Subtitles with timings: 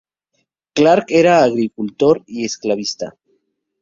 [0.73, 3.15] Clark era agricultor, y esclavista.